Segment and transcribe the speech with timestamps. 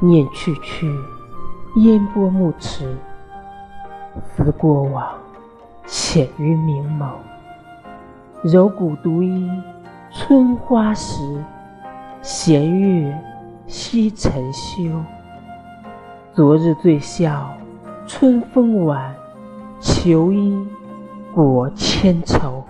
[0.00, 0.94] 念去去
[1.76, 2.96] 烟波暮迟
[4.22, 5.18] 思过往
[5.86, 7.10] 浅于明眸。
[8.42, 9.50] 柔骨独依
[10.10, 11.42] 春花时
[12.22, 13.18] 闲月
[13.66, 15.02] 惜沉休
[16.34, 17.50] 昨日醉笑
[18.06, 19.14] 春风晚
[19.80, 20.66] 求衣
[21.34, 22.62] 裹千愁。